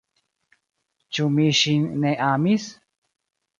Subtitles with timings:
[1.19, 2.69] Ĉu mi ŝin ne amis?